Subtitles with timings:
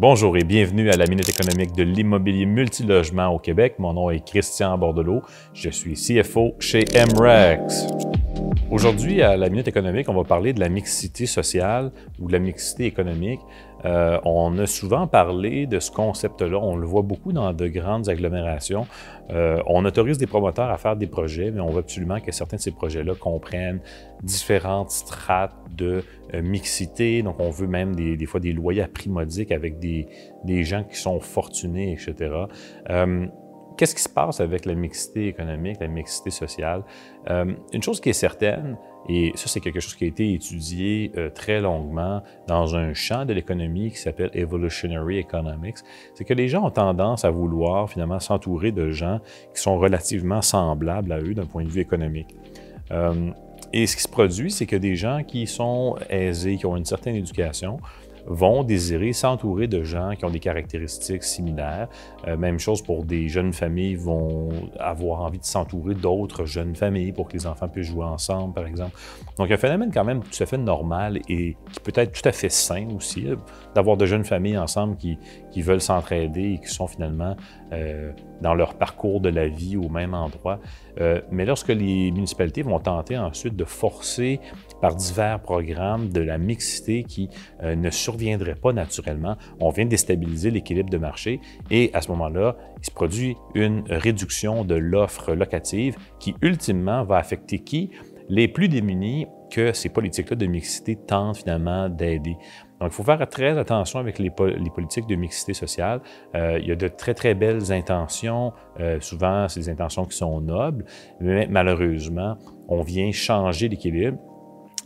[0.00, 3.74] Bonjour et bienvenue à la Minute économique de l'immobilier multilogement au Québec.
[3.78, 5.20] Mon nom est Christian Bordelot.
[5.52, 7.86] Je suis CFO chez MREX.
[8.70, 12.38] Aujourd'hui, à la Minute économique, on va parler de la mixité sociale ou de la
[12.38, 13.40] mixité économique.
[13.84, 16.58] Euh, on a souvent parlé de ce concept-là.
[16.58, 18.86] On le voit beaucoup dans de grandes agglomérations.
[19.30, 22.56] Euh, on autorise des promoteurs à faire des projets, mais on veut absolument que certains
[22.56, 23.80] de ces projets-là comprennent
[24.22, 26.04] différentes strates de
[26.34, 27.22] euh, mixité.
[27.22, 28.88] Donc, on veut même des, fois des loyers à
[29.50, 30.08] avec des,
[30.44, 32.30] des gens qui sont fortunés, etc.
[33.80, 36.82] Qu'est-ce qui se passe avec la mixité économique, la mixité sociale?
[37.30, 38.76] Euh, une chose qui est certaine,
[39.08, 43.24] et ça c'est quelque chose qui a été étudié euh, très longuement dans un champ
[43.24, 45.78] de l'économie qui s'appelle Evolutionary Economics,
[46.12, 49.18] c'est que les gens ont tendance à vouloir finalement s'entourer de gens
[49.54, 52.36] qui sont relativement semblables à eux d'un point de vue économique.
[52.90, 53.30] Euh,
[53.72, 56.84] et ce qui se produit, c'est que des gens qui sont aisés, qui ont une
[56.84, 57.78] certaine éducation,
[58.26, 61.88] vont désirer s'entourer de gens qui ont des caractéristiques similaires.
[62.26, 67.12] Euh, même chose pour des jeunes familles vont avoir envie de s'entourer d'autres jeunes familles
[67.12, 68.96] pour que les enfants puissent jouer ensemble, par exemple.
[69.38, 72.32] Donc, un phénomène quand même tout à fait normal et qui peut être tout à
[72.32, 73.26] fait sain aussi,
[73.74, 75.18] d'avoir de jeunes familles ensemble qui,
[75.50, 77.36] qui veulent s'entraider et qui sont finalement
[77.72, 80.58] euh, dans leur parcours de la vie au même endroit.
[81.00, 84.40] Euh, mais lorsque les municipalités vont tenter ensuite de forcer
[84.80, 87.28] par divers programmes de la mixité qui
[87.62, 92.56] euh, ne surviendrait pas naturellement, on vient déstabiliser l'équilibre de marché et à ce moment-là,
[92.78, 97.90] il se produit une réduction de l'offre locative qui ultimement va affecter qui?
[98.28, 102.36] Les plus démunis que ces politiques-là de mixité tentent finalement d'aider.
[102.80, 106.00] Donc, il faut faire très attention avec les, politiques de mixité sociale.
[106.34, 108.52] Euh, il y a de très, très belles intentions.
[108.78, 110.84] Euh, souvent, c'est des intentions qui sont nobles,
[111.20, 114.18] mais malheureusement, on vient changer l'équilibre.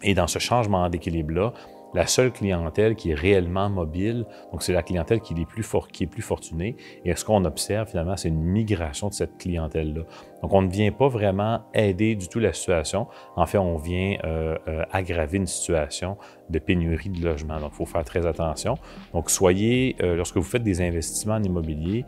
[0.03, 1.53] Et dans ce changement d'équilibre-là,
[1.95, 5.65] la seule clientèle qui est réellement mobile, donc c'est la clientèle qui est, plus
[6.11, 6.77] plus fortunée.
[7.05, 10.03] Et ce qu'on observe finalement, c'est une migration de cette clientèle-là.
[10.43, 13.07] Donc on ne vient pas vraiment aider du tout la situation.
[13.37, 16.17] En fait, on vient euh, euh, aggraver une situation
[16.51, 17.61] de pénurie de logement.
[17.61, 18.77] Donc il faut faire très attention.
[19.13, 22.05] Donc soyez, euh, lorsque vous faites des investissements en immobilier,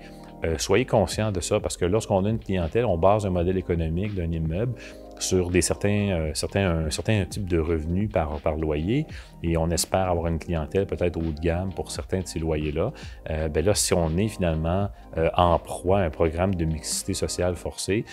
[0.59, 4.15] soyez conscient de ça parce que lorsqu'on a une clientèle, on base un modèle économique
[4.15, 4.75] d'un immeuble
[5.19, 9.07] sur des certains, euh, certains, un certain type de revenus par, par loyer
[9.43, 12.93] et on espère avoir une clientèle peut-être haut de gamme pour certains de ces loyers-là,
[13.31, 17.15] euh, ben là, si on est finalement euh, en proie à un programme de mixité
[17.15, 18.05] sociale forcée,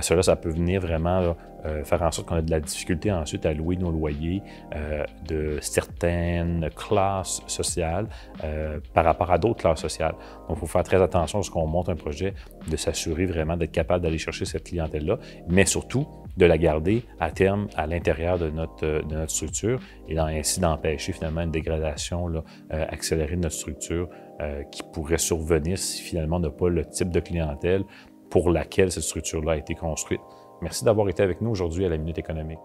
[0.00, 1.34] cela, ça peut venir vraiment
[1.84, 4.42] faire en sorte qu'on a de la difficulté ensuite à louer nos loyers
[5.26, 8.06] de certaines classes sociales
[8.94, 10.14] par rapport à d'autres classes sociales.
[10.48, 12.34] Donc, il faut faire très attention lorsqu'on monte un projet
[12.68, 16.06] de s'assurer vraiment d'être capable d'aller chercher cette clientèle-là, mais surtout
[16.36, 21.12] de la garder à terme à l'intérieur de notre, de notre structure et ainsi d'empêcher
[21.12, 22.42] finalement une dégradation là,
[22.72, 24.08] euh, accélérée de notre structure
[24.40, 27.84] euh, qui pourrait survenir si finalement on n'a pas le type de clientèle
[28.30, 30.20] pour laquelle cette structure-là a été construite.
[30.62, 32.58] Merci d'avoir été avec nous aujourd'hui à la Minute économique.